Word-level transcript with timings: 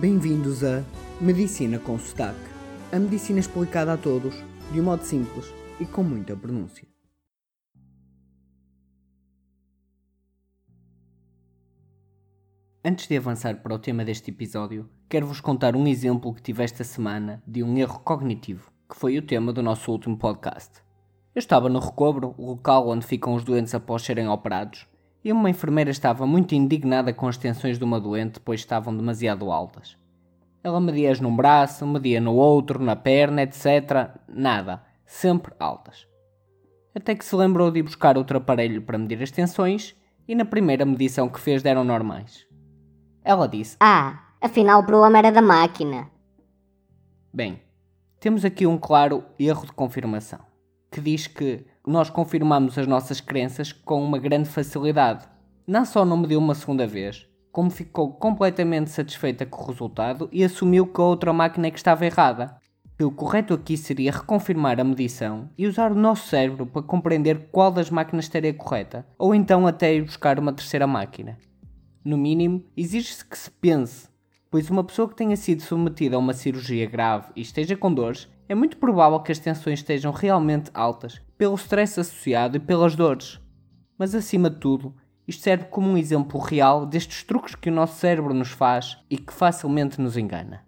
Bem-vindos 0.00 0.64
a 0.64 0.82
Medicina 1.20 1.78
com 1.78 1.98
Sotaque. 1.98 2.40
A 2.90 2.98
medicina 2.98 3.38
explicada 3.38 3.92
a 3.92 3.98
todos, 3.98 4.34
de 4.72 4.80
um 4.80 4.84
modo 4.84 5.02
simples 5.02 5.52
e 5.78 5.84
com 5.84 6.02
muita 6.02 6.34
pronúncia. 6.34 6.88
Antes 12.82 13.08
de 13.08 13.16
avançar 13.18 13.56
para 13.56 13.74
o 13.74 13.78
tema 13.78 14.02
deste 14.02 14.30
episódio, 14.30 14.88
quero-vos 15.06 15.38
contar 15.38 15.76
um 15.76 15.86
exemplo 15.86 16.32
que 16.32 16.40
tive 16.40 16.64
esta 16.64 16.82
semana 16.82 17.42
de 17.46 17.62
um 17.62 17.76
erro 17.76 18.00
cognitivo, 18.00 18.72
que 18.88 18.96
foi 18.96 19.18
o 19.18 19.22
tema 19.22 19.52
do 19.52 19.62
nosso 19.62 19.92
último 19.92 20.16
podcast. 20.16 20.80
Eu 21.34 21.40
estava 21.40 21.68
no 21.68 21.78
recobro, 21.78 22.34
o 22.38 22.46
local 22.46 22.88
onde 22.88 23.04
ficam 23.04 23.34
os 23.34 23.44
doentes 23.44 23.74
após 23.74 24.00
serem 24.00 24.26
operados, 24.28 24.88
e 25.24 25.32
uma 25.32 25.50
enfermeira 25.50 25.90
estava 25.90 26.26
muito 26.26 26.54
indignada 26.54 27.12
com 27.12 27.28
as 27.28 27.36
tensões 27.36 27.78
de 27.78 27.84
uma 27.84 28.00
doente, 28.00 28.40
pois 28.40 28.60
estavam 28.60 28.96
demasiado 28.96 29.50
altas. 29.50 29.96
Ela 30.62 30.80
media-as 30.80 31.20
num 31.20 31.34
braço, 31.34 31.86
media 31.86 32.20
no 32.20 32.34
outro, 32.34 32.82
na 32.82 32.94
perna, 32.94 33.42
etc. 33.42 34.10
Nada. 34.28 34.82
Sempre 35.06 35.54
altas. 35.58 36.06
Até 36.94 37.14
que 37.14 37.24
se 37.24 37.34
lembrou 37.34 37.70
de 37.70 37.78
ir 37.78 37.82
buscar 37.82 38.18
outro 38.18 38.38
aparelho 38.38 38.82
para 38.82 38.98
medir 38.98 39.22
as 39.22 39.30
tensões 39.30 39.94
e 40.28 40.34
na 40.34 40.44
primeira 40.44 40.84
medição 40.84 41.28
que 41.28 41.40
fez 41.40 41.62
deram 41.62 41.84
normais. 41.84 42.46
Ela 43.24 43.46
disse: 43.46 43.76
Ah, 43.80 44.22
afinal 44.40 44.80
o 44.80 44.86
problema 44.86 45.18
era 45.18 45.32
da 45.32 45.42
máquina. 45.42 46.10
Bem, 47.32 47.60
temos 48.18 48.44
aqui 48.44 48.66
um 48.66 48.76
claro 48.76 49.24
erro 49.38 49.66
de 49.66 49.72
confirmação, 49.72 50.40
que 50.90 51.00
diz 51.00 51.26
que 51.26 51.64
nós 51.90 52.08
confirmamos 52.08 52.78
as 52.78 52.86
nossas 52.86 53.20
crenças 53.20 53.72
com 53.72 54.00
uma 54.00 54.16
grande 54.16 54.48
facilidade. 54.48 55.26
Não 55.66 55.84
só 55.84 56.04
não 56.04 56.16
mediu 56.16 56.38
uma 56.38 56.54
segunda 56.54 56.86
vez, 56.86 57.26
como 57.50 57.68
ficou 57.68 58.12
completamente 58.12 58.90
satisfeita 58.90 59.44
com 59.44 59.60
o 59.60 59.66
resultado 59.66 60.28
e 60.30 60.44
assumiu 60.44 60.86
que 60.86 61.00
a 61.00 61.04
outra 61.04 61.32
máquina 61.32 61.66
é 61.66 61.70
que 61.70 61.78
estava 61.78 62.06
errada. 62.06 62.56
Que 62.96 63.02
o 63.02 63.10
correto 63.10 63.54
aqui 63.54 63.76
seria 63.76 64.12
reconfirmar 64.12 64.78
a 64.78 64.84
medição 64.84 65.50
e 65.58 65.66
usar 65.66 65.90
o 65.90 65.96
nosso 65.96 66.28
cérebro 66.28 66.64
para 66.64 66.82
compreender 66.82 67.48
qual 67.50 67.72
das 67.72 67.90
máquinas 67.90 68.26
estaria 68.26 68.54
correta, 68.54 69.04
ou 69.18 69.34
então 69.34 69.66
até 69.66 69.92
ir 69.92 70.04
buscar 70.04 70.38
uma 70.38 70.52
terceira 70.52 70.86
máquina. 70.86 71.38
No 72.04 72.16
mínimo, 72.16 72.62
exige-se 72.76 73.24
que 73.24 73.36
se 73.36 73.50
pense, 73.50 74.08
pois 74.48 74.70
uma 74.70 74.84
pessoa 74.84 75.08
que 75.08 75.16
tenha 75.16 75.36
sido 75.36 75.62
submetida 75.62 76.14
a 76.14 76.18
uma 76.20 76.34
cirurgia 76.34 76.86
grave 76.86 77.32
e 77.34 77.40
esteja 77.40 77.76
com 77.76 77.92
dores, 77.92 78.28
é 78.48 78.54
muito 78.54 78.76
provável 78.76 79.18
que 79.18 79.32
as 79.32 79.38
tensões 79.40 79.80
estejam 79.80 80.12
realmente 80.12 80.70
altas, 80.74 81.20
pelo 81.40 81.54
stress 81.54 81.98
associado 81.98 82.58
e 82.58 82.60
pelas 82.60 82.94
dores. 82.94 83.40
Mas 83.96 84.14
acima 84.14 84.50
de 84.50 84.56
tudo, 84.56 84.94
isto 85.26 85.42
serve 85.42 85.64
como 85.70 85.88
um 85.88 85.96
exemplo 85.96 86.38
real 86.38 86.84
destes 86.84 87.22
truques 87.22 87.54
que 87.54 87.70
o 87.70 87.72
nosso 87.72 87.98
cérebro 87.98 88.34
nos 88.34 88.50
faz 88.50 88.98
e 89.08 89.16
que 89.16 89.32
facilmente 89.32 89.98
nos 90.02 90.18
engana. 90.18 90.66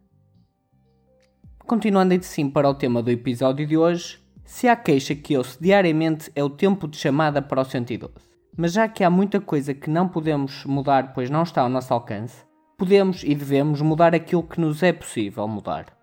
Continuando 1.59 2.15
assim 2.15 2.49
para 2.49 2.71
o 2.71 2.75
tema 2.75 3.03
do 3.03 3.11
episódio 3.11 3.67
de 3.67 3.77
hoje, 3.77 4.19
se 4.47 4.67
há 4.67 4.75
queixa 4.75 5.15
que 5.15 5.37
ouço 5.37 5.59
diariamente 5.61 6.33
é 6.35 6.43
o 6.43 6.49
tempo 6.49 6.89
de 6.89 6.97
chamada 6.97 7.43
para 7.43 7.61
o 7.61 7.65
112. 7.67 8.15
Mas 8.57 8.73
já 8.73 8.89
que 8.89 9.05
há 9.05 9.11
muita 9.11 9.43
coisa 9.43 9.75
que 9.75 9.91
não 9.91 10.09
podemos 10.09 10.65
mudar 10.65 11.13
pois 11.13 11.29
não 11.29 11.43
está 11.43 11.61
ao 11.61 11.69
nosso 11.69 11.93
alcance, 11.93 12.47
podemos 12.79 13.23
e 13.23 13.35
devemos 13.35 13.83
mudar 13.83 14.15
aquilo 14.15 14.43
que 14.43 14.59
nos 14.59 14.83
é 14.83 14.91
possível 14.95 15.47
mudar. 15.47 15.95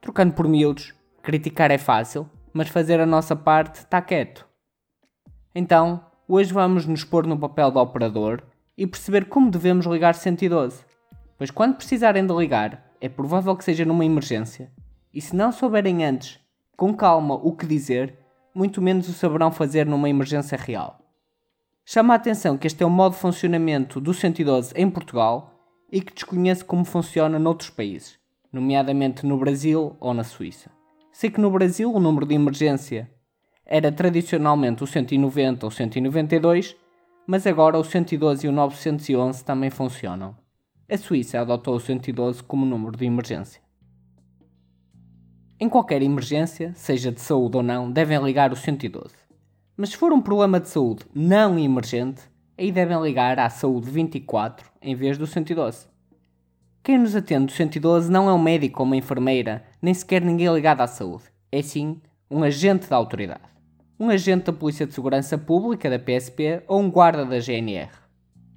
Trocando 0.00 0.32
por 0.32 0.46
miúdos, 0.46 0.94
criticar 1.24 1.72
é 1.72 1.78
fácil, 1.78 2.30
mas 2.56 2.68
fazer 2.70 2.98
a 2.98 3.04
nossa 3.04 3.36
parte 3.36 3.80
está 3.80 4.00
quieto. 4.00 4.48
Então, 5.54 6.00
hoje 6.26 6.54
vamos 6.54 6.86
nos 6.86 7.04
pôr 7.04 7.26
no 7.26 7.38
papel 7.38 7.70
do 7.70 7.78
operador 7.78 8.42
e 8.78 8.86
perceber 8.86 9.26
como 9.26 9.50
devemos 9.50 9.84
ligar 9.84 10.14
112. 10.14 10.82
Pois 11.36 11.50
quando 11.50 11.76
precisarem 11.76 12.26
de 12.26 12.32
ligar, 12.32 12.90
é 12.98 13.10
provável 13.10 13.54
que 13.54 13.62
seja 13.62 13.84
numa 13.84 14.06
emergência 14.06 14.72
e 15.12 15.20
se 15.20 15.36
não 15.36 15.52
souberem 15.52 16.02
antes, 16.02 16.40
com 16.78 16.94
calma, 16.94 17.34
o 17.34 17.52
que 17.52 17.66
dizer, 17.66 18.18
muito 18.54 18.80
menos 18.80 19.06
o 19.06 19.12
saberão 19.12 19.52
fazer 19.52 19.84
numa 19.84 20.08
emergência 20.08 20.56
real. 20.56 20.98
Chama 21.84 22.14
a 22.14 22.16
atenção 22.16 22.56
que 22.56 22.66
este 22.66 22.82
é 22.82 22.86
o 22.86 22.90
modo 22.90 23.12
de 23.12 23.20
funcionamento 23.20 24.00
do 24.00 24.14
112 24.14 24.72
em 24.74 24.88
Portugal 24.88 25.60
e 25.92 26.00
que 26.00 26.14
desconheço 26.14 26.64
como 26.64 26.86
funciona 26.86 27.38
noutros 27.38 27.68
países, 27.68 28.18
nomeadamente 28.50 29.26
no 29.26 29.36
Brasil 29.36 29.94
ou 30.00 30.14
na 30.14 30.24
Suíça. 30.24 30.70
Sei 31.18 31.30
que 31.30 31.40
no 31.40 31.50
Brasil 31.50 31.90
o 31.90 31.98
número 31.98 32.26
de 32.26 32.34
emergência 32.34 33.10
era 33.64 33.90
tradicionalmente 33.90 34.84
o 34.84 34.86
190 34.86 35.64
ou 35.64 35.70
192, 35.70 36.76
mas 37.26 37.46
agora 37.46 37.78
o 37.78 37.82
112 37.82 38.46
e 38.46 38.50
o 38.50 38.52
911 38.52 39.42
também 39.42 39.70
funcionam. 39.70 40.36
A 40.86 40.98
Suíça 40.98 41.40
adotou 41.40 41.76
o 41.76 41.80
112 41.80 42.42
como 42.42 42.66
número 42.66 42.98
de 42.98 43.06
emergência. 43.06 43.62
Em 45.58 45.70
qualquer 45.70 46.02
emergência, 46.02 46.74
seja 46.74 47.10
de 47.10 47.22
saúde 47.22 47.56
ou 47.56 47.62
não, 47.62 47.90
devem 47.90 48.22
ligar 48.22 48.52
o 48.52 48.56
112. 48.56 49.14
Mas 49.74 49.88
se 49.88 49.96
for 49.96 50.12
um 50.12 50.20
problema 50.20 50.60
de 50.60 50.68
saúde 50.68 51.06
não 51.14 51.58
emergente, 51.58 52.24
aí 52.58 52.70
devem 52.70 53.00
ligar 53.00 53.38
à 53.38 53.48
saúde 53.48 53.90
24 53.90 54.70
em 54.82 54.94
vez 54.94 55.16
do 55.16 55.26
112. 55.26 55.88
Quem 56.86 56.98
nos 56.98 57.16
atende 57.16 57.46
do 57.46 57.52
112 57.52 58.08
não 58.08 58.28
é 58.28 58.32
um 58.32 58.40
médico 58.40 58.80
ou 58.80 58.86
uma 58.86 58.96
enfermeira, 58.96 59.64
nem 59.86 59.94
sequer 59.94 60.20
ninguém 60.20 60.52
ligado 60.52 60.80
à 60.80 60.86
saúde. 60.88 61.22
É 61.52 61.62
sim 61.62 62.00
um 62.28 62.42
agente 62.42 62.90
da 62.90 62.96
autoridade. 62.96 63.44
Um 64.00 64.10
agente 64.10 64.46
da 64.46 64.52
Polícia 64.52 64.84
de 64.84 64.92
Segurança 64.92 65.38
Pública, 65.38 65.88
da 65.88 65.96
PSP, 65.96 66.64
ou 66.66 66.80
um 66.80 66.90
guarda 66.90 67.24
da 67.24 67.38
GNR. 67.38 67.92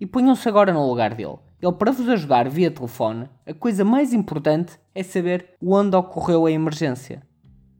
E 0.02 0.08
ponham-se 0.08 0.50
agora 0.50 0.74
no 0.74 0.90
lugar 0.90 1.14
dele. 1.14 1.38
Ele, 1.62 1.74
para 1.74 1.92
vos 1.92 2.10
ajudar 2.10 2.50
via 2.50 2.72
telefone, 2.72 3.30
a 3.46 3.54
coisa 3.54 3.86
mais 3.86 4.12
importante 4.12 4.80
é 4.96 5.04
saber 5.04 5.54
onde 5.64 5.96
ocorreu 5.96 6.48
a 6.48 6.52
emergência. 6.52 7.22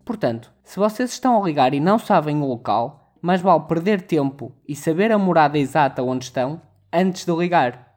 Portanto, 0.06 0.54
se 0.64 0.78
vocês 0.78 1.12
estão 1.12 1.42
a 1.42 1.44
ligar 1.44 1.74
e 1.74 1.80
não 1.80 1.98
sabem 1.98 2.40
o 2.40 2.46
local, 2.46 3.16
mais 3.20 3.42
vale 3.42 3.64
perder 3.64 4.04
tempo 4.04 4.54
e 4.68 4.76
saber 4.76 5.12
a 5.12 5.18
morada 5.18 5.58
exata 5.58 6.04
onde 6.04 6.26
estão 6.26 6.62
antes 6.94 7.26
de 7.26 7.32
ligar. 7.32 7.96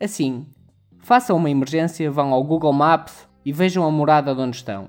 Assim, 0.00 0.44
façam 0.98 1.36
uma 1.36 1.50
emergência, 1.50 2.10
vão 2.10 2.32
ao 2.32 2.42
Google 2.42 2.72
Maps 2.72 3.28
e 3.46 3.52
vejam 3.52 3.84
a 3.84 3.90
morada 3.92 4.34
de 4.34 4.40
onde 4.40 4.56
estão. 4.56 4.88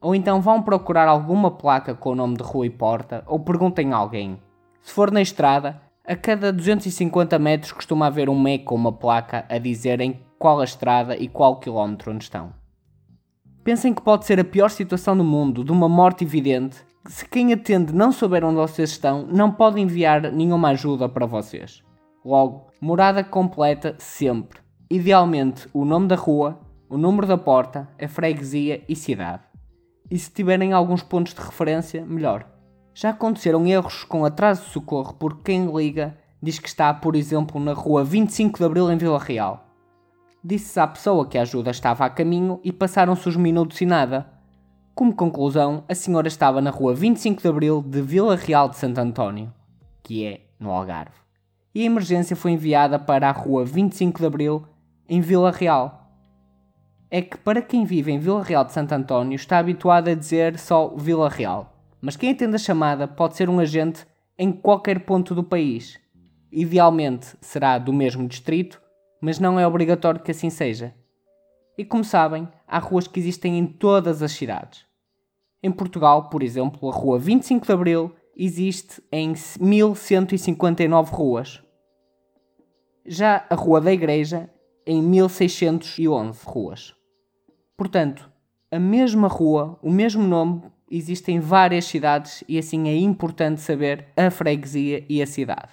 Ou 0.00 0.14
então 0.14 0.40
vão 0.40 0.62
procurar 0.62 1.08
alguma 1.08 1.50
placa 1.50 1.92
com 1.92 2.10
o 2.10 2.14
nome 2.14 2.36
de 2.36 2.42
rua 2.44 2.64
e 2.64 2.70
porta 2.70 3.24
ou 3.26 3.40
perguntem 3.40 3.92
a 3.92 3.96
alguém. 3.96 4.40
Se 4.80 4.92
for 4.92 5.10
na 5.10 5.20
estrada, 5.20 5.82
a 6.06 6.14
cada 6.14 6.52
250 6.52 7.36
metros 7.40 7.72
costuma 7.72 8.06
haver 8.06 8.30
um 8.30 8.40
meco 8.40 8.74
ou 8.74 8.78
uma 8.78 8.92
placa 8.92 9.44
a 9.48 9.58
dizerem 9.58 10.20
qual 10.38 10.60
a 10.60 10.64
estrada 10.64 11.16
e 11.16 11.26
qual 11.26 11.58
quilómetro 11.58 12.12
onde 12.12 12.22
estão. 12.22 12.52
Pensem 13.64 13.92
que 13.92 14.00
pode 14.00 14.24
ser 14.24 14.38
a 14.38 14.44
pior 14.44 14.70
situação 14.70 15.16
do 15.16 15.24
mundo, 15.24 15.64
de 15.64 15.72
uma 15.72 15.88
morte 15.88 16.22
evidente, 16.22 16.76
se 17.08 17.28
quem 17.28 17.52
atende 17.52 17.92
não 17.92 18.12
souber 18.12 18.44
onde 18.44 18.56
vocês 18.56 18.90
estão, 18.90 19.26
não 19.26 19.50
pode 19.50 19.80
enviar 19.80 20.30
nenhuma 20.30 20.68
ajuda 20.68 21.08
para 21.08 21.26
vocês. 21.26 21.82
Logo, 22.24 22.68
morada 22.80 23.24
completa 23.24 23.96
sempre. 23.98 24.60
Idealmente, 24.88 25.68
o 25.72 25.84
nome 25.84 26.06
da 26.06 26.14
rua, 26.14 26.60
o 26.88 26.96
número 26.96 27.26
da 27.26 27.36
porta, 27.36 27.88
a 28.00 28.08
freguesia 28.08 28.82
e 28.88 28.94
cidade. 28.94 29.42
E 30.10 30.18
se 30.18 30.30
tiverem 30.30 30.72
alguns 30.72 31.02
pontos 31.02 31.34
de 31.34 31.40
referência, 31.40 32.04
melhor. 32.04 32.46
Já 32.94 33.10
aconteceram 33.10 33.66
erros 33.66 34.04
com 34.04 34.24
atraso 34.24 34.64
de 34.64 34.70
socorro 34.70 35.14
porque 35.14 35.52
quem 35.52 35.66
liga 35.66 36.16
diz 36.42 36.58
que 36.58 36.68
está, 36.68 36.94
por 36.94 37.16
exemplo, 37.16 37.60
na 37.60 37.72
rua 37.72 38.04
25 38.04 38.58
de 38.58 38.64
Abril 38.64 38.90
em 38.90 38.96
Vila 38.96 39.18
Real. 39.18 39.66
Disse-se 40.42 40.78
à 40.78 40.86
pessoa 40.86 41.26
que 41.26 41.36
a 41.36 41.42
ajuda 41.42 41.70
estava 41.70 42.04
a 42.04 42.10
caminho 42.10 42.60
e 42.62 42.72
passaram-se 42.72 43.28
os 43.28 43.36
minutos 43.36 43.80
e 43.80 43.86
nada. 43.86 44.32
Como 44.94 45.14
conclusão, 45.14 45.84
a 45.88 45.94
senhora 45.94 46.28
estava 46.28 46.60
na 46.60 46.70
rua 46.70 46.94
25 46.94 47.42
de 47.42 47.48
Abril 47.48 47.82
de 47.82 48.00
Vila 48.00 48.36
Real 48.36 48.68
de 48.68 48.76
Santo 48.76 48.98
António, 48.98 49.52
que 50.02 50.24
é 50.24 50.40
no 50.58 50.70
Algarve. 50.70 51.16
E 51.74 51.82
a 51.82 51.84
emergência 51.84 52.34
foi 52.34 52.52
enviada 52.52 52.98
para 52.98 53.28
a 53.28 53.32
rua 53.32 53.64
25 53.64 54.20
de 54.20 54.26
Abril 54.26 54.64
em 55.08 55.20
Vila 55.20 55.50
Real. 55.50 56.05
É 57.10 57.22
que 57.22 57.36
para 57.36 57.62
quem 57.62 57.84
vive 57.84 58.12
em 58.12 58.18
Vila 58.18 58.42
Real 58.42 58.64
de 58.64 58.72
Santo 58.72 58.92
António 58.92 59.36
está 59.36 59.58
habituado 59.58 60.08
a 60.08 60.14
dizer 60.14 60.58
só 60.58 60.88
Vila 60.96 61.28
Real 61.28 61.76
mas 62.00 62.16
quem 62.16 62.30
atende 62.30 62.54
a 62.54 62.58
chamada 62.58 63.08
pode 63.08 63.36
ser 63.36 63.48
um 63.48 63.58
agente 63.58 64.06
em 64.38 64.52
qualquer 64.52 65.00
ponto 65.00 65.34
do 65.34 65.42
país. 65.42 65.98
Idealmente 66.52 67.36
será 67.40 67.78
do 67.78 67.92
mesmo 67.92 68.28
distrito, 68.28 68.80
mas 69.20 69.38
não 69.38 69.58
é 69.58 69.66
obrigatório 69.66 70.20
que 70.20 70.30
assim 70.30 70.50
seja. 70.50 70.94
E 71.76 71.84
como 71.84 72.04
sabem, 72.04 72.48
há 72.66 72.78
ruas 72.78 73.06
que 73.06 73.18
existem 73.18 73.58
em 73.58 73.66
todas 73.66 74.22
as 74.22 74.32
cidades. 74.32 74.84
Em 75.62 75.72
Portugal, 75.72 76.28
por 76.28 76.42
exemplo, 76.42 76.88
a 76.88 76.92
Rua 76.92 77.18
25 77.18 77.66
de 77.66 77.72
Abril 77.72 78.14
existe 78.36 79.02
em 79.10 79.34
1159 79.58 81.10
ruas. 81.12 81.62
Já 83.04 83.44
a 83.50 83.54
Rua 83.54 83.80
da 83.80 83.92
Igreja 83.92 84.50
em 84.86 85.02
1611 85.02 86.40
ruas. 86.44 86.95
Portanto, 87.76 88.30
a 88.70 88.78
mesma 88.78 89.28
rua, 89.28 89.78
o 89.82 89.90
mesmo 89.90 90.22
nome, 90.22 90.62
existem 90.90 91.40
várias 91.40 91.84
cidades 91.84 92.42
e 92.48 92.58
assim 92.58 92.88
é 92.88 92.96
importante 92.96 93.60
saber 93.60 94.06
a 94.16 94.30
freguesia 94.30 95.04
e 95.08 95.20
a 95.20 95.26
cidade. 95.26 95.70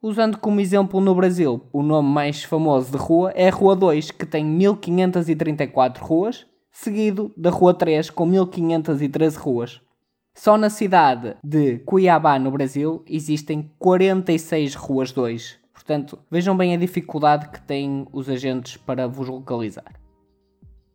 Usando 0.00 0.38
como 0.38 0.60
exemplo 0.60 1.00
no 1.00 1.14
Brasil, 1.14 1.62
o 1.72 1.82
nome 1.82 2.08
mais 2.08 2.42
famoso 2.42 2.90
de 2.90 2.98
rua 2.98 3.32
é 3.34 3.48
a 3.48 3.50
Rua 3.50 3.74
2, 3.74 4.10
que 4.10 4.26
tem 4.26 4.44
1534 4.44 6.04
ruas, 6.04 6.46
seguido 6.70 7.32
da 7.36 7.50
Rua 7.50 7.72
3 7.72 8.10
com 8.10 8.26
1513 8.26 9.36
ruas. 9.38 9.80
Só 10.34 10.58
na 10.58 10.68
cidade 10.68 11.36
de 11.42 11.78
Cuiabá, 11.80 12.38
no 12.38 12.50
Brasil, 12.50 13.02
existem 13.08 13.70
46 13.78 14.74
ruas 14.74 15.12
2. 15.12 15.58
Portanto, 15.72 16.18
vejam 16.30 16.56
bem 16.56 16.74
a 16.74 16.78
dificuldade 16.78 17.48
que 17.48 17.62
têm 17.62 18.06
os 18.12 18.28
agentes 18.28 18.76
para 18.76 19.06
vos 19.06 19.28
localizar. 19.28 20.03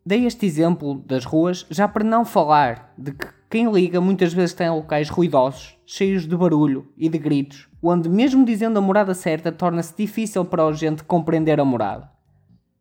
Dei 0.09 0.25
este 0.25 0.44
exemplo 0.47 0.95
das 1.06 1.23
ruas 1.23 1.67
já 1.69 1.88
para 1.88 2.03
não 2.03 2.25
falar 2.25 2.95
de 2.97 3.11
que 3.11 3.27
quem 3.47 3.71
liga 3.71 4.01
muitas 4.01 4.33
vezes 4.33 4.56
tem 4.56 4.67
locais 4.67 5.07
ruidosos, 5.07 5.77
cheios 5.85 6.25
de 6.25 6.35
barulho 6.35 6.91
e 6.97 7.07
de 7.07 7.19
gritos, 7.19 7.69
onde, 7.79 8.09
mesmo 8.09 8.44
dizendo 8.44 8.79
a 8.79 8.81
morada 8.81 9.13
certa, 9.13 9.51
torna-se 9.51 9.95
difícil 9.95 10.44
para 10.44 10.65
o 10.65 10.69
agente 10.69 11.03
compreender 11.03 11.59
a 11.59 11.63
morada. 11.63 12.09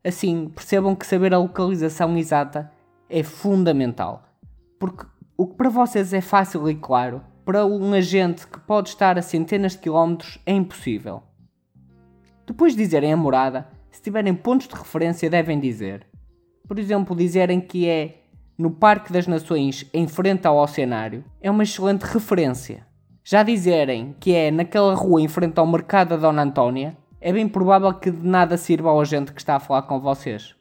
Assim, 0.03 0.49
percebam 0.49 0.97
que 0.97 1.07
saber 1.07 1.35
a 1.35 1.39
localização 1.39 2.17
exata 2.17 2.73
é 3.11 3.23
fundamental, 3.23 4.23
porque 4.79 5.05
o 5.37 5.49
que 5.49 5.55
para 5.55 5.69
vocês 5.69 6.15
é 6.15 6.23
fácil 6.23 6.67
e 6.71 6.77
claro, 6.77 7.21
para 7.45 7.67
um 7.67 7.93
agente 7.93 8.47
que 8.47 8.59
pode 8.59 8.89
estar 8.89 9.19
a 9.19 9.23
centenas 9.23 9.73
de 9.73 9.81
quilómetros 9.81 10.39
é 10.47 10.55
impossível. 10.55 11.23
Depois 12.47 12.73
de 12.73 12.83
dizerem 12.83 13.13
a 13.13 13.19
morada, 13.19 13.69
se 13.91 14.01
tiverem 14.01 14.35
pontos 14.35 14.67
de 14.67 14.75
referência, 14.75 15.29
devem 15.29 15.61
dizer 15.61 16.09
por 16.69 16.79
exemplo, 16.79 17.17
dizerem 17.17 17.61
que 17.61 17.89
é 17.89 18.23
no 18.59 18.71
Parque 18.71 19.13
das 19.13 19.27
Nações 19.27 19.89
em 19.95 20.07
frente 20.07 20.47
ao 20.47 20.59
oceanário 20.59 21.25
é 21.41 21.51
uma 21.51 21.63
excelente 21.63 22.03
referência. 22.03 22.87
Já 23.25 23.43
dizerem 23.43 24.15
que 24.21 24.35
é 24.35 24.51
naquela 24.51 24.95
rua 24.95 25.21
em 25.21 25.29
frente 25.29 25.59
ao 25.59 25.67
mercado 25.67 26.11
da 26.11 26.17
Dona 26.17 26.43
Antónia, 26.43 26.97
é 27.21 27.33
bem 27.33 27.49
provável 27.49 27.93
que 27.95 28.11
de 28.11 28.27
nada 28.27 28.57
sirva 28.57 28.91
ao 28.91 29.01
agente 29.01 29.33
que 29.33 29.41
está 29.41 29.57
a 29.57 29.61
falar 29.61 29.83
com 29.83 29.99
vocês. 29.99 30.55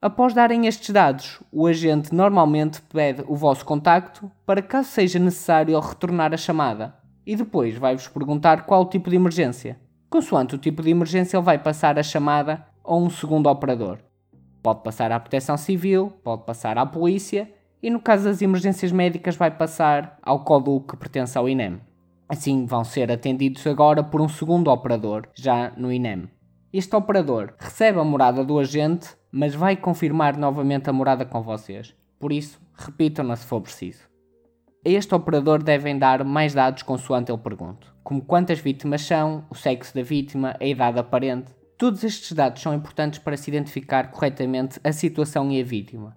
Após 0.00 0.34
darem 0.34 0.66
estes 0.66 0.90
dados, 0.90 1.42
o 1.50 1.66
agente 1.66 2.14
normalmente 2.14 2.80
pede 2.82 3.24
o 3.26 3.34
vosso 3.34 3.64
contacto 3.64 4.30
para 4.44 4.62
caso 4.62 4.88
seja 4.88 5.18
necessário 5.18 5.78
retornar 5.80 6.32
a 6.32 6.36
chamada 6.36 6.94
e 7.26 7.34
depois 7.34 7.76
vai-vos 7.76 8.06
perguntar 8.06 8.66
qual 8.66 8.82
o 8.82 8.88
tipo 8.88 9.08
de 9.08 9.16
emergência. 9.16 9.80
Consoante 10.10 10.54
o 10.54 10.58
tipo 10.58 10.82
de 10.82 10.90
emergência, 10.90 11.36
ele 11.36 11.44
vai 11.44 11.58
passar 11.58 11.98
a 11.98 12.02
chamada 12.02 12.64
a 12.84 12.94
um 12.94 13.08
segundo 13.08 13.48
operador. 13.48 13.98
Pode 14.64 14.82
passar 14.82 15.12
à 15.12 15.20
Proteção 15.20 15.58
Civil, 15.58 16.10
pode 16.24 16.46
passar 16.46 16.78
à 16.78 16.86
Polícia 16.86 17.52
e, 17.82 17.90
no 17.90 18.00
caso 18.00 18.24
das 18.24 18.40
emergências 18.40 18.90
médicas, 18.90 19.36
vai 19.36 19.50
passar 19.50 20.18
ao 20.22 20.42
CODU 20.42 20.80
que 20.88 20.96
pertence 20.96 21.36
ao 21.36 21.46
INEM. 21.46 21.82
Assim, 22.26 22.64
vão 22.64 22.82
ser 22.82 23.12
atendidos 23.12 23.66
agora 23.66 24.02
por 24.02 24.22
um 24.22 24.28
segundo 24.28 24.70
operador, 24.70 25.28
já 25.34 25.70
no 25.76 25.92
INEM. 25.92 26.30
Este 26.72 26.96
operador 26.96 27.52
recebe 27.58 28.00
a 28.00 28.04
morada 28.04 28.42
do 28.42 28.58
agente, 28.58 29.14
mas 29.30 29.54
vai 29.54 29.76
confirmar 29.76 30.34
novamente 30.38 30.88
a 30.88 30.94
morada 30.94 31.26
com 31.26 31.42
vocês. 31.42 31.94
Por 32.18 32.32
isso, 32.32 32.58
repitam-na 32.74 33.36
se 33.36 33.44
for 33.44 33.60
preciso. 33.60 34.08
A 34.82 34.88
este 34.88 35.14
operador 35.14 35.62
devem 35.62 35.98
dar 35.98 36.24
mais 36.24 36.54
dados 36.54 36.82
consoante 36.82 37.30
ele 37.30 37.36
pergunte, 37.36 37.86
como 38.02 38.22
quantas 38.22 38.60
vítimas 38.60 39.02
são, 39.02 39.44
o 39.50 39.54
sexo 39.54 39.94
da 39.94 40.02
vítima, 40.02 40.56
a 40.58 40.64
idade 40.64 40.98
aparente, 40.98 41.52
Todos 41.84 42.02
estes 42.02 42.32
dados 42.32 42.62
são 42.62 42.72
importantes 42.72 43.18
para 43.18 43.36
se 43.36 43.50
identificar 43.50 44.10
corretamente 44.10 44.80
a 44.82 44.90
situação 44.90 45.52
e 45.52 45.60
a 45.60 45.62
vítima. 45.62 46.16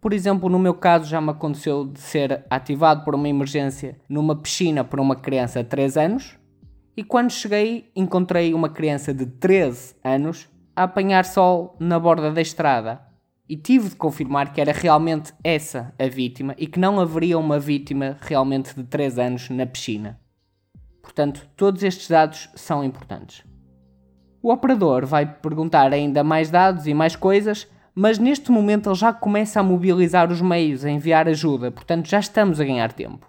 Por 0.00 0.12
exemplo, 0.12 0.48
no 0.48 0.58
meu 0.58 0.74
caso 0.74 1.08
já 1.08 1.20
me 1.20 1.30
aconteceu 1.30 1.86
de 1.86 2.00
ser 2.00 2.44
ativado 2.50 3.04
por 3.04 3.14
uma 3.14 3.28
emergência 3.28 3.96
numa 4.08 4.34
piscina 4.34 4.82
por 4.82 4.98
uma 4.98 5.14
criança 5.14 5.62
de 5.62 5.68
3 5.68 5.96
anos 5.98 6.36
e 6.96 7.04
quando 7.04 7.30
cheguei 7.30 7.92
encontrei 7.94 8.52
uma 8.52 8.68
criança 8.68 9.14
de 9.14 9.24
13 9.24 9.94
anos 10.02 10.48
a 10.74 10.82
apanhar 10.82 11.24
sol 11.24 11.76
na 11.78 11.96
borda 12.00 12.32
da 12.32 12.40
estrada 12.40 13.00
e 13.48 13.56
tive 13.56 13.90
de 13.90 13.94
confirmar 13.94 14.52
que 14.52 14.60
era 14.60 14.72
realmente 14.72 15.32
essa 15.44 15.94
a 15.96 16.08
vítima 16.08 16.56
e 16.58 16.66
que 16.66 16.80
não 16.80 16.98
haveria 16.98 17.38
uma 17.38 17.60
vítima 17.60 18.16
realmente 18.20 18.74
de 18.74 18.82
3 18.82 19.16
anos 19.20 19.48
na 19.48 19.64
piscina. 19.64 20.18
Portanto, 21.00 21.48
todos 21.56 21.84
estes 21.84 22.08
dados 22.08 22.50
são 22.56 22.82
importantes. 22.82 23.46
O 24.42 24.52
operador 24.52 25.04
vai 25.04 25.26
perguntar 25.26 25.92
ainda 25.92 26.22
mais 26.22 26.50
dados 26.50 26.86
e 26.86 26.94
mais 26.94 27.16
coisas, 27.16 27.66
mas 27.94 28.18
neste 28.18 28.52
momento 28.52 28.88
ele 28.88 28.94
já 28.94 29.12
começa 29.12 29.58
a 29.58 29.62
mobilizar 29.62 30.30
os 30.30 30.40
meios, 30.40 30.84
a 30.84 30.90
enviar 30.90 31.26
ajuda, 31.26 31.70
portanto 31.72 32.08
já 32.08 32.20
estamos 32.20 32.60
a 32.60 32.64
ganhar 32.64 32.92
tempo. 32.92 33.26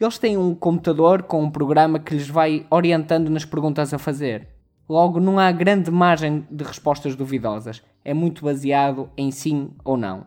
Eles 0.00 0.16
têm 0.16 0.36
um 0.36 0.54
computador 0.54 1.24
com 1.24 1.42
um 1.42 1.50
programa 1.50 1.98
que 1.98 2.14
lhes 2.14 2.28
vai 2.28 2.64
orientando 2.70 3.28
nas 3.28 3.44
perguntas 3.44 3.92
a 3.92 3.98
fazer. 3.98 4.46
Logo, 4.88 5.18
não 5.18 5.40
há 5.40 5.50
grande 5.50 5.90
margem 5.90 6.46
de 6.48 6.62
respostas 6.62 7.16
duvidosas. 7.16 7.82
É 8.04 8.14
muito 8.14 8.44
baseado 8.44 9.10
em 9.16 9.32
sim 9.32 9.70
ou 9.84 9.96
não. 9.96 10.24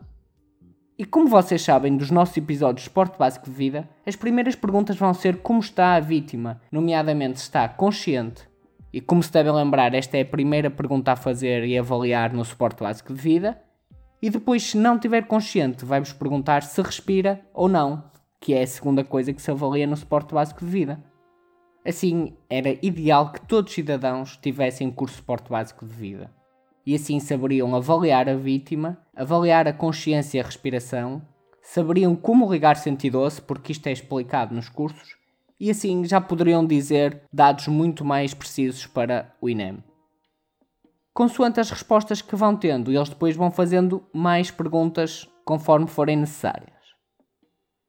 E 0.98 1.06
como 1.06 1.26
vocês 1.26 1.62
sabem 1.62 1.96
dos 1.96 2.10
nossos 2.10 2.36
episódios 2.36 2.82
de 2.82 2.90
Esporte 2.90 3.18
Básico 3.18 3.46
de 3.46 3.56
Vida, 3.56 3.88
as 4.06 4.14
primeiras 4.14 4.54
perguntas 4.54 4.96
vão 4.96 5.14
ser 5.14 5.38
como 5.38 5.58
está 5.58 5.94
a 5.94 6.00
vítima, 6.00 6.60
nomeadamente 6.70 7.40
se 7.40 7.44
está 7.46 7.66
consciente, 7.66 8.46
e 8.92 9.00
como 9.00 9.22
se 9.22 9.32
devem 9.32 9.52
lembrar, 9.52 9.94
esta 9.94 10.18
é 10.18 10.20
a 10.20 10.26
primeira 10.26 10.70
pergunta 10.70 11.12
a 11.12 11.16
fazer 11.16 11.64
e 11.64 11.78
avaliar 11.78 12.32
no 12.32 12.44
suporte 12.44 12.82
básico 12.82 13.14
de 13.14 13.20
vida. 13.20 13.60
E 14.20 14.28
depois, 14.28 14.62
se 14.62 14.76
não 14.76 14.96
estiver 14.96 15.26
consciente, 15.26 15.84
vai-vos 15.84 16.12
perguntar 16.12 16.62
se 16.62 16.80
respira 16.82 17.40
ou 17.54 17.68
não, 17.68 18.04
que 18.38 18.52
é 18.52 18.62
a 18.62 18.66
segunda 18.66 19.02
coisa 19.02 19.32
que 19.32 19.40
se 19.40 19.50
avalia 19.50 19.86
no 19.86 19.96
suporte 19.96 20.34
básico 20.34 20.64
de 20.64 20.70
vida. 20.70 21.02
Assim, 21.84 22.36
era 22.48 22.78
ideal 22.82 23.32
que 23.32 23.40
todos 23.40 23.70
os 23.70 23.74
cidadãos 23.74 24.36
tivessem 24.36 24.90
curso 24.90 25.14
de 25.14 25.20
suporte 25.20 25.50
básico 25.50 25.86
de 25.86 25.94
vida. 25.94 26.30
E 26.84 26.94
assim 26.94 27.18
saberiam 27.18 27.74
avaliar 27.74 28.28
a 28.28 28.36
vítima, 28.36 28.98
avaliar 29.16 29.66
a 29.66 29.72
consciência 29.72 30.38
e 30.38 30.40
a 30.40 30.44
respiração, 30.44 31.22
saberiam 31.60 32.14
como 32.14 32.50
ligar 32.52 32.76
112, 32.76 33.40
porque 33.42 33.72
isto 33.72 33.86
é 33.86 33.92
explicado 33.92 34.54
nos 34.54 34.68
cursos, 34.68 35.16
e 35.62 35.70
assim 35.70 36.04
já 36.04 36.20
poderiam 36.20 36.66
dizer 36.66 37.22
dados 37.32 37.68
muito 37.68 38.04
mais 38.04 38.34
precisos 38.34 38.84
para 38.84 39.32
o 39.40 39.48
INEM. 39.48 39.78
Consoante 41.14 41.60
as 41.60 41.70
respostas 41.70 42.20
que 42.20 42.34
vão 42.34 42.56
tendo, 42.56 42.90
eles 42.90 43.08
depois 43.08 43.36
vão 43.36 43.48
fazendo 43.48 44.02
mais 44.12 44.50
perguntas 44.50 45.28
conforme 45.44 45.86
forem 45.86 46.16
necessárias. 46.16 46.72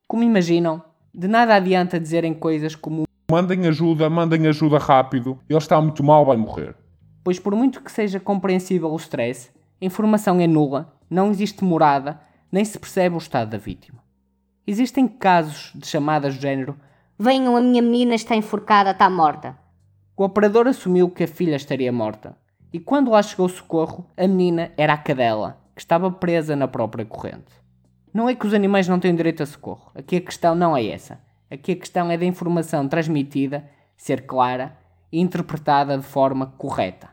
Como 0.07 0.21
imaginam, 0.21 0.83
de 1.11 1.27
nada 1.27 1.55
adianta 1.55 1.99
dizerem 1.99 2.35
coisas 2.35 2.75
como 2.75 3.05
Mandem 3.31 3.65
ajuda, 3.65 4.07
mandem 4.07 4.45
ajuda 4.45 4.77
rápido, 4.77 5.39
ele 5.49 5.57
está 5.57 5.81
muito 5.81 6.03
mal, 6.03 6.23
vai 6.23 6.37
morrer. 6.37 6.75
Pois 7.23 7.39
por 7.39 7.55
muito 7.55 7.81
que 7.81 7.91
seja 7.91 8.19
compreensível 8.19 8.91
o 8.91 8.97
stress, 8.97 9.49
a 9.81 9.85
informação 9.85 10.39
é 10.39 10.45
nula, 10.45 10.95
não 11.09 11.31
existe 11.31 11.63
morada, 11.63 12.21
nem 12.51 12.63
se 12.63 12.77
percebe 12.77 13.15
o 13.15 13.17
estado 13.17 13.49
da 13.49 13.57
vítima. 13.57 13.97
Existem 14.67 15.07
casos 15.07 15.71
de 15.73 15.87
chamadas 15.87 16.35
do 16.35 16.41
género 16.41 16.77
Venham, 17.17 17.55
a 17.55 17.61
minha 17.61 17.81
menina 17.81 18.15
está 18.15 18.35
enforcada, 18.35 18.91
está 18.91 19.09
morta. 19.09 19.57
O 20.17 20.23
operador 20.23 20.67
assumiu 20.67 21.09
que 21.09 21.23
a 21.23 21.27
filha 21.27 21.55
estaria 21.55 21.91
morta. 21.91 22.37
E 22.71 22.79
quando 22.79 23.11
lá 23.11 23.21
chegou 23.21 23.45
o 23.45 23.49
socorro, 23.49 24.09
a 24.17 24.27
menina 24.27 24.71
era 24.75 24.93
a 24.93 24.97
cadela, 24.97 25.59
que 25.75 25.81
estava 25.81 26.09
presa 26.09 26.55
na 26.55 26.67
própria 26.67 27.05
corrente. 27.05 27.53
Não 28.13 28.27
é 28.27 28.35
que 28.35 28.45
os 28.45 28.53
animais 28.53 28.87
não 28.87 28.99
têm 28.99 29.15
direito 29.15 29.43
a 29.43 29.45
socorro. 29.45 29.91
Aqui 29.93 30.17
a 30.17 30.21
questão 30.21 30.55
não 30.55 30.75
é 30.75 30.87
essa. 30.87 31.19
Aqui 31.49 31.73
a 31.73 31.75
questão 31.75 32.09
é 32.09 32.17
da 32.17 32.25
informação 32.25 32.87
transmitida 32.87 33.69
ser 33.95 34.25
clara 34.25 34.75
e 35.11 35.19
interpretada 35.19 35.97
de 35.97 36.03
forma 36.03 36.47
correta. 36.57 37.09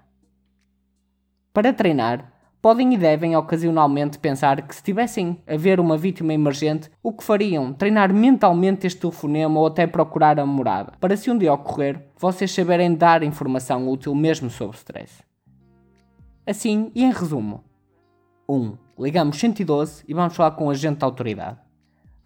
Para 1.53 1.73
treinar, 1.73 2.30
podem 2.61 2.93
e 2.95 2.97
devem 2.97 3.37
ocasionalmente 3.37 4.19
pensar 4.19 4.63
que 4.63 4.75
se 4.75 4.83
tivessem 4.83 5.39
a 5.47 5.57
ver 5.57 5.81
uma 5.81 5.97
vítima 5.97 6.35
emergente, 6.35 6.91
o 7.03 7.13
que 7.13 7.25
fariam? 7.25 7.73
Treinar 7.73 8.13
mentalmente 8.13 8.87
este 8.87 9.01
telefonema 9.01 9.59
ou 9.59 9.67
até 9.67 9.87
procurar 9.87 10.39
a 10.39 10.47
morada, 10.47 10.93
para 11.01 11.17
se 11.17 11.31
um 11.31 11.39
dia 11.39 11.53
ocorrer, 11.53 12.09
vocês 12.19 12.53
saberem 12.53 12.95
dar 12.95 13.23
informação 13.23 13.89
útil 13.89 14.15
mesmo 14.15 14.51
sobre 14.51 14.77
stress. 14.77 15.23
Assim, 16.47 16.91
e 16.95 17.05
em 17.05 17.13
resumo: 17.13 17.65
1. 18.49 18.55
Um, 18.55 18.77
ligamos 18.99 19.39
112 19.39 20.05
e 20.07 20.13
vamos 20.13 20.37
falar 20.37 20.53
com 20.53 20.67
o 20.67 20.71
agente 20.71 20.99
da 20.99 21.07
autoridade. 21.07 21.59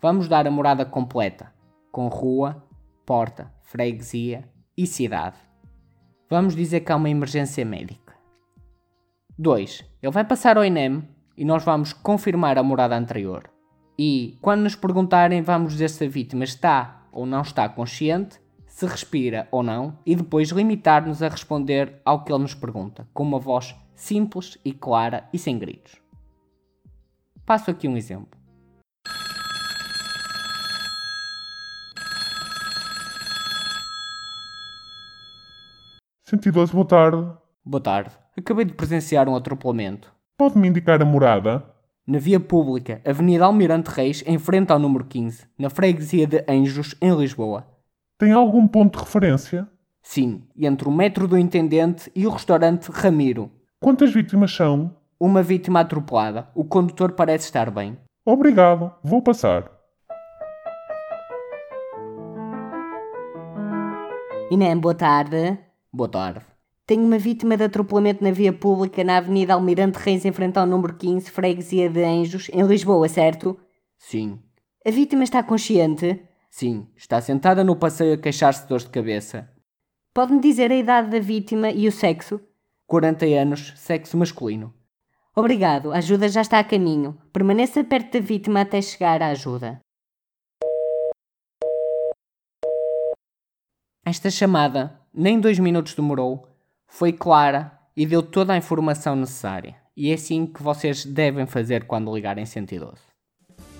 Vamos 0.01 0.29
dar 0.29 0.47
a 0.47 0.51
morada 0.51 0.85
completa, 0.85 1.53
com 1.91 2.09
rua, 2.09 2.63
porta, 3.07 3.53
freguesia 3.63 4.45
e 4.77 4.87
cidade. 4.87 5.37
Vamos 6.29 6.57
dizer 6.57 6.81
que 6.81 6.91
há 6.91 6.97
uma 6.97 7.11
emergência 7.11 7.65
médica. 7.65 8.04
2. 9.39 9.85
Ele 10.03 10.13
vai 10.13 10.25
passar 10.25 10.57
ao 10.57 10.65
INEM 10.65 11.09
e 11.37 11.45
nós 11.45 11.65
vamos 11.65 11.93
confirmar 11.93 12.57
a 12.59 12.63
morada 12.63 12.97
anterior. 12.97 13.51
E 13.99 14.39
quando 14.41 14.63
nos 14.63 14.77
perguntarem, 14.77 15.43
vamos 15.43 15.73
dizer 15.73 15.91
se 15.91 16.05
a 16.05 16.09
vítima 16.09 16.45
está 16.45 17.07
ou 17.13 17.27
não 17.27 17.43
está 17.43 17.69
consciente, 17.69 18.41
se 18.67 18.87
respira 18.87 19.47
ou 19.53 19.63
não, 19.63 19.99
e 20.05 20.17
depois 20.17 20.49
limitar-nos 20.49 21.23
a 21.23 21.29
responder 21.29 22.01
ao 22.05 22.25
que 22.25 22.33
ele 22.33 22.43
nos 22.43 22.55
pergunta, 22.55 23.09
com 23.15 23.23
uma 23.23 23.39
voz 23.39 23.75
simples 23.95 24.59
e 24.65 24.73
clara 24.73 25.29
e 25.33 25.39
sem 25.39 25.59
gritos. 25.59 25.97
Passo 27.47 27.71
aqui 27.71 27.87
um 27.87 27.97
exemplo. 27.97 28.39
112, 36.25 36.73
boa 36.73 36.87
tarde. 36.87 37.33
Boa 37.65 37.81
tarde. 37.81 38.24
Acabei 38.37 38.65
de 38.65 38.75
presenciar 38.75 39.29
um 39.29 39.37
atropelamento. 39.37 40.13
Pode-me 40.37 40.67
indicar 40.67 41.01
a 41.01 41.05
morada? 41.05 41.65
Na 42.05 42.19
via 42.19 42.41
pública, 42.41 43.01
Avenida 43.05 43.45
Almirante 43.45 43.91
Reis, 43.91 44.25
em 44.27 44.39
frente 44.39 44.73
ao 44.73 44.79
número 44.79 45.05
15, 45.05 45.47
na 45.57 45.71
freguesia 45.71 46.27
de 46.27 46.45
Anjos, 46.49 46.97
em 47.01 47.15
Lisboa. 47.17 47.65
Tem 48.19 48.33
algum 48.33 48.67
ponto 48.67 48.99
de 48.99 49.05
referência? 49.05 49.69
Sim, 50.03 50.43
entre 50.59 50.89
o 50.89 50.93
metro 50.93 51.29
do 51.29 51.39
Intendente 51.39 52.11
e 52.15 52.27
o 52.27 52.31
restaurante 52.31 52.89
Ramiro. 52.91 53.51
Quantas 53.81 54.13
vítimas 54.13 54.53
são? 54.53 54.95
Uma 55.19 55.43
vítima 55.43 55.81
atropelada. 55.81 56.49
O 56.55 56.65
condutor 56.65 57.13
parece 57.13 57.47
estar 57.47 57.71
bem. 57.71 57.97
Obrigado, 58.27 58.93
vou 59.03 59.23
passar. 59.23 59.71
Inem, 64.51 64.77
boa 64.77 64.95
tarde. 64.95 65.57
Boa 65.93 66.09
tarde. 66.09 66.54
Tenho 66.87 67.03
uma 67.03 67.17
vítima 67.17 67.57
de 67.57 67.65
atropelamento 67.65 68.23
na 68.23 68.31
via 68.31 68.53
pública 68.53 69.03
na 69.03 69.17
Avenida 69.17 69.55
Almirante 69.55 69.99
Reis, 69.99 70.23
em 70.27 70.33
frente 70.33 70.59
ao 70.59 70.67
número 70.67 70.95
15, 70.95 71.31
freguesia 71.31 71.89
de 71.89 72.05
Anjos, 72.05 72.51
em 72.53 72.63
Lisboa, 72.63 73.09
certo? 73.09 73.59
Sim. 73.97 74.39
A 74.87 74.91
vítima 74.91 75.25
está 75.25 75.43
consciente? 75.43 76.23
Sim, 76.51 76.87
está 76.95 77.23
sentada 77.23 77.65
no 77.65 77.75
passeio 77.75 78.13
a 78.13 78.19
queixar-se 78.19 78.65
de 78.65 78.69
dores 78.69 78.85
de 78.85 78.91
cabeça. 78.91 79.51
Pode-me 80.13 80.43
dizer 80.43 80.71
a 80.71 80.77
idade 80.77 81.11
da 81.11 81.21
vítima 81.21 81.71
e 81.71 81.89
o 81.89 81.93
sexo? 81.93 82.39
40 82.87 83.25
anos, 83.25 83.73
sexo 83.77 84.19
masculino. 84.19 84.75
Obrigado, 85.35 85.91
a 85.91 85.97
ajuda 85.97 86.29
já 86.29 86.43
está 86.43 86.59
a 86.59 86.65
caminho. 86.65 87.19
Permaneça 87.33 87.83
perto 87.83 88.13
da 88.13 88.21
vítima 88.21 88.61
até 88.61 88.83
chegar 88.83 89.23
à 89.23 89.29
ajuda. 89.29 89.81
Esta 94.05 94.31
chamada 94.31 95.01
nem 95.15 95.41
dois 95.41 95.59
minutos 95.59 95.95
demorou, 95.95 96.54
foi 96.95 97.13
clara 97.13 97.71
e 97.97 98.05
deu 98.07 98.23
toda 98.23 98.53
a 98.53 98.57
informação 98.57 99.17
necessária. 99.17 99.75
E 99.97 100.13
é 100.13 100.15
assim 100.15 100.47
que 100.47 100.63
vocês 100.63 101.05
devem 101.05 101.45
fazer 101.45 101.87
quando 101.87 102.15
ligarem 102.15 102.47
112. 102.47 102.93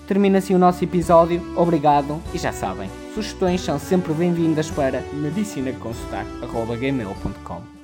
Termina 0.05 0.39
assim 0.39 0.53
o 0.53 0.59
nosso 0.59 0.83
episódio, 0.83 1.41
obrigado 1.57 2.21
e 2.33 2.37
já 2.37 2.51
sabem, 2.51 2.89
sugestões 3.13 3.61
são 3.61 3.79
sempre 3.79 4.13
bem-vindas 4.13 4.69
para 4.69 4.99
medicinaconsultar.gmail.com 5.13 7.74